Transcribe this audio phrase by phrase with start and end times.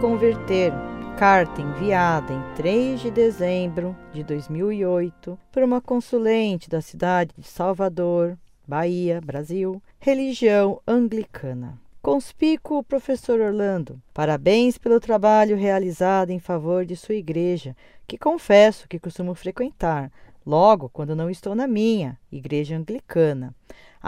[0.00, 0.72] converter.
[1.18, 8.36] Carta enviada em 3 de dezembro de 2008 por uma consulente da cidade de Salvador,
[8.68, 11.78] Bahia, Brasil, religião anglicana.
[12.02, 17.74] Conspícuo professor Orlando, parabéns pelo trabalho realizado em favor de sua igreja,
[18.06, 20.12] que confesso que costumo frequentar,
[20.44, 23.54] logo quando não estou na minha, igreja anglicana.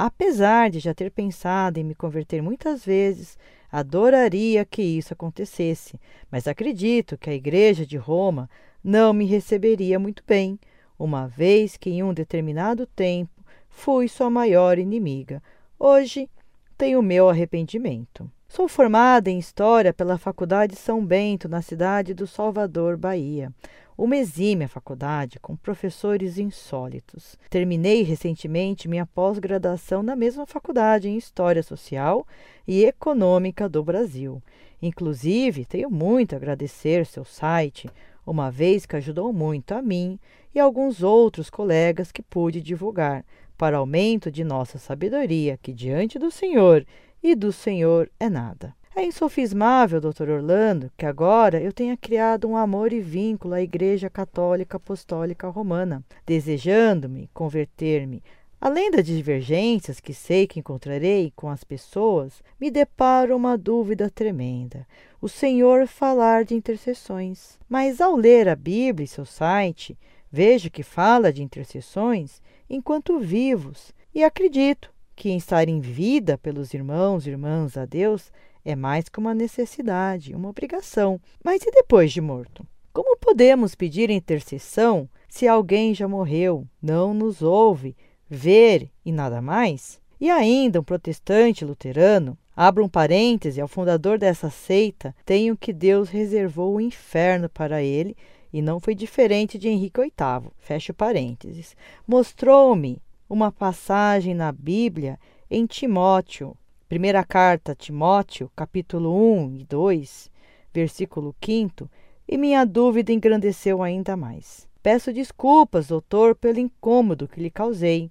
[0.00, 3.36] Apesar de já ter pensado em me converter muitas vezes,
[3.68, 5.98] adoraria que isso acontecesse,
[6.30, 8.48] mas acredito que a igreja de Roma
[8.82, 10.56] não me receberia muito bem,
[10.96, 15.42] uma vez que em um determinado tempo fui sua maior inimiga.
[15.76, 16.30] Hoje
[16.76, 18.30] tenho meu arrependimento.
[18.46, 23.52] Sou formada em História pela Faculdade São Bento, na cidade do Salvador, Bahia.
[23.98, 27.36] Uma exímia faculdade com professores insólitos.
[27.50, 32.24] Terminei recentemente minha pós-graduação na mesma faculdade em História Social
[32.64, 34.40] e Econômica do Brasil.
[34.80, 37.90] Inclusive, tenho muito a agradecer seu site,
[38.24, 40.16] uma vez que ajudou muito a mim
[40.54, 43.24] e alguns outros colegas que pude divulgar,
[43.56, 46.86] para aumento de nossa sabedoria, que diante do Senhor
[47.20, 48.76] e do Senhor é nada.
[48.98, 54.10] É insofismável, doutor Orlando, que agora eu tenha criado um amor e vínculo à Igreja
[54.10, 58.20] Católica Apostólica Romana, desejando-me converter-me.
[58.60, 64.84] Além das divergências que sei que encontrarei com as pessoas, me deparo uma dúvida tremenda.
[65.22, 67.56] O Senhor falar de intercessões.
[67.68, 69.96] Mas ao ler a Bíblia e seu site,
[70.28, 76.74] vejo que fala de intercessões enquanto vivos, e acredito que em estar em vida pelos
[76.74, 78.32] irmãos e irmãs a Deus
[78.68, 81.18] é mais que uma necessidade, uma obrigação.
[81.42, 82.66] Mas e depois de morto?
[82.92, 87.96] Como podemos pedir intercessão se alguém já morreu, não nos ouve,
[88.28, 89.98] ver e nada mais?
[90.20, 96.10] E ainda um protestante luterano, abro um parêntese, ao fundador dessa seita, tenho que Deus
[96.10, 98.14] reservou o inferno para ele
[98.52, 100.50] e não foi diferente de Henrique VIII.
[100.58, 101.74] Fecho parênteses.
[102.06, 103.00] Mostrou-me
[103.30, 105.18] uma passagem na Bíblia
[105.50, 106.54] em Timóteo,
[106.88, 110.30] primeira carta Timóteo, capítulo 1 e 2,
[110.72, 111.88] versículo 5,
[112.26, 114.66] e minha dúvida engrandeceu ainda mais.
[114.82, 118.10] Peço desculpas, doutor, pelo incômodo que lhe causei.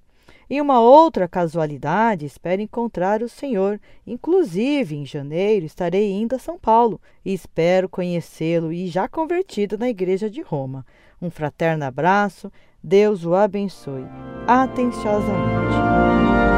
[0.50, 3.80] Em uma outra casualidade, espero encontrar o Senhor.
[4.06, 9.90] Inclusive, em janeiro, estarei indo a São Paulo e espero conhecê-lo e já convertido na
[9.90, 10.86] Igreja de Roma.
[11.22, 12.52] Um fraterno abraço.
[12.82, 14.06] Deus o abençoe.
[14.48, 16.57] Atenciosamente.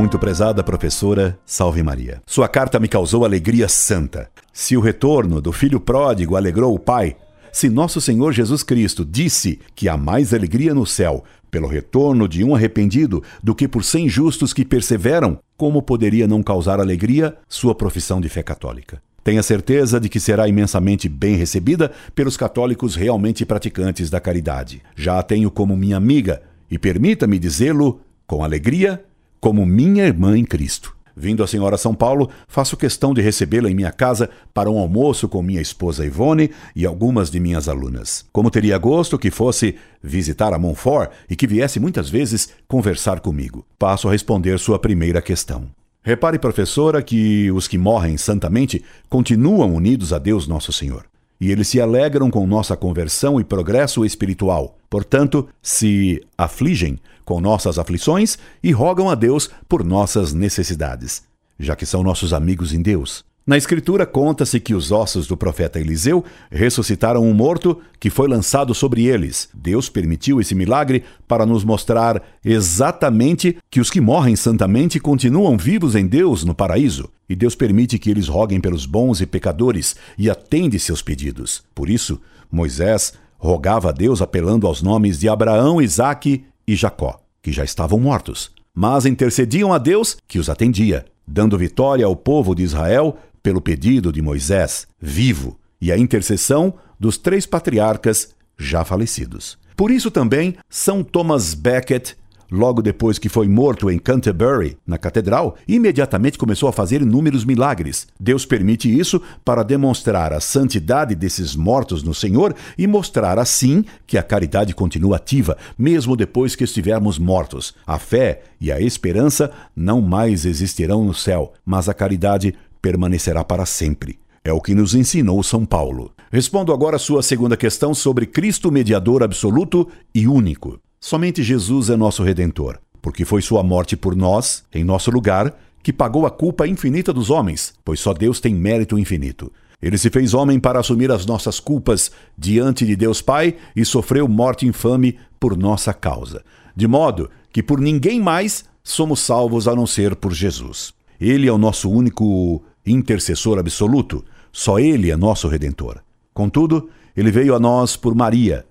[0.00, 2.22] Muito prezada professora, salve Maria.
[2.26, 4.30] Sua carta me causou alegria santa.
[4.50, 7.14] Se o retorno do filho pródigo alegrou o pai,
[7.52, 12.42] se nosso Senhor Jesus Cristo disse que há mais alegria no céu pelo retorno de
[12.42, 17.74] um arrependido do que por cem justos que perseveram, como poderia não causar alegria sua
[17.74, 19.02] profissão de fé católica?
[19.22, 24.80] Tenha certeza de que será imensamente bem recebida pelos católicos realmente praticantes da caridade.
[24.96, 26.40] Já a tenho como minha amiga
[26.70, 29.04] e permita-me dizê-lo com alegria,
[29.40, 30.94] como minha irmã em Cristo.
[31.16, 35.28] Vindo a senhora São Paulo, faço questão de recebê-la em minha casa para um almoço
[35.28, 38.24] com minha esposa Ivone e algumas de minhas alunas.
[38.32, 43.66] Como teria gosto que fosse visitar a Montfort e que viesse muitas vezes conversar comigo.
[43.78, 45.68] Passo a responder sua primeira questão.
[46.02, 51.04] Repare, professora, que os que morrem santamente continuam unidos a Deus Nosso Senhor.
[51.38, 54.78] E eles se alegram com nossa conversão e progresso espiritual.
[54.88, 56.98] Portanto, se afligem
[57.30, 61.22] com nossas aflições e rogam a Deus por nossas necessidades,
[61.60, 63.24] já que são nossos amigos em Deus.
[63.46, 68.74] Na Escritura conta-se que os ossos do profeta Eliseu ressuscitaram um morto que foi lançado
[68.74, 69.48] sobre eles.
[69.54, 75.94] Deus permitiu esse milagre para nos mostrar exatamente que os que morrem santamente continuam vivos
[75.94, 77.08] em Deus no paraíso.
[77.28, 81.62] E Deus permite que eles roguem pelos bons e pecadores e atende seus pedidos.
[81.76, 82.20] Por isso,
[82.50, 87.98] Moisés rogava a Deus apelando aos nomes de Abraão, Isaque e Jacó, que já estavam
[87.98, 93.60] mortos, mas intercediam a Deus, que os atendia, dando vitória ao povo de Israel pelo
[93.60, 99.58] pedido de Moisés, vivo, e a intercessão dos três patriarcas já falecidos.
[99.76, 102.12] Por isso também São Thomas Becket
[102.50, 108.08] Logo depois que foi morto em Canterbury, na catedral, imediatamente começou a fazer inúmeros milagres.
[108.18, 114.18] Deus permite isso para demonstrar a santidade desses mortos no Senhor e mostrar assim que
[114.18, 117.72] a caridade continua ativa, mesmo depois que estivermos mortos.
[117.86, 123.64] A fé e a esperança não mais existirão no céu, mas a caridade permanecerá para
[123.64, 124.18] sempre.
[124.42, 126.12] É o que nos ensinou São Paulo.
[126.32, 130.80] Respondo agora a sua segunda questão sobre Cristo mediador absoluto e único.
[131.02, 135.94] Somente Jesus é nosso redentor, porque foi sua morte por nós, em nosso lugar, que
[135.94, 139.50] pagou a culpa infinita dos homens, pois só Deus tem mérito infinito.
[139.80, 144.28] Ele se fez homem para assumir as nossas culpas diante de Deus Pai e sofreu
[144.28, 146.44] morte infame por nossa causa,
[146.76, 150.92] de modo que por ninguém mais somos salvos a não ser por Jesus.
[151.18, 156.02] Ele é o nosso único intercessor absoluto, só ele é nosso redentor.
[156.34, 158.66] Contudo, ele veio a nós por Maria,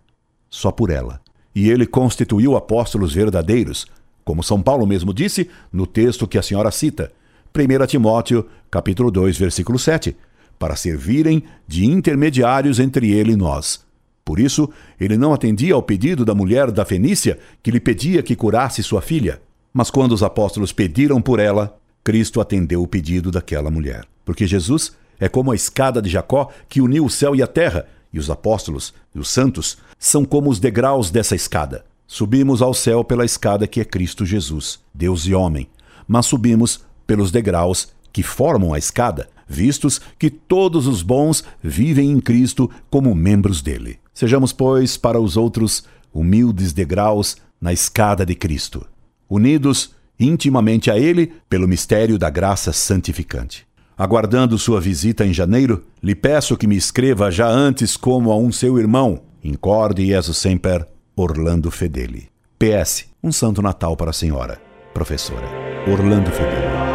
[0.48, 1.20] só por ela.
[1.56, 3.88] E ele constituiu apóstolos verdadeiros,
[4.24, 7.12] como São Paulo mesmo disse no texto que a senhora cita,
[7.56, 10.16] 1 Timóteo, capítulo 2, versículo 7,
[10.60, 13.84] para servirem de intermediários entre ele e nós.
[14.24, 14.69] Por isso,
[15.00, 19.02] ele não atendia ao pedido da mulher da Fenícia que lhe pedia que curasse sua
[19.02, 19.42] filha.
[19.74, 24.06] Mas quando os apóstolos pediram por ela, Cristo atendeu o pedido daquela mulher.
[24.24, 27.88] Porque Jesus é como a escada de Jacó que uniu o céu e a terra,
[28.12, 31.86] e os apóstolos e os santos são como os degraus dessa escada.
[32.08, 35.70] Subimos ao céu pela escada que é Cristo Jesus, Deus e homem,
[36.08, 42.20] mas subimos pelos degraus que formam a escada, vistos que todos os bons vivem em
[42.20, 44.00] Cristo como membros dele.
[44.14, 45.84] Sejamos, pois, para os outros
[46.14, 48.86] humildes degraus na escada de Cristo,
[49.30, 53.69] unidos intimamente a Ele pelo mistério da graça santificante.
[54.00, 58.50] Aguardando sua visita em janeiro, lhe peço que me escreva já antes como a um
[58.50, 59.24] seu irmão.
[59.44, 60.88] Incorde Jesus Semper,
[61.18, 62.30] Orlando Fedeli.
[62.57, 63.07] PS.
[63.22, 64.57] Um Santo Natal para a senhora,
[64.94, 65.50] professora.
[65.86, 66.89] Orlando Fedeli.